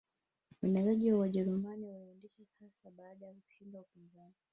Uenezeaji 0.61 1.11
wa 1.11 1.19
Wajerumani 1.19 1.87
uliendelea 1.89 2.47
hasa 2.59 2.91
baada 2.91 3.25
ya 3.27 3.33
kuushinda 3.33 3.79
upinzani 3.81 4.33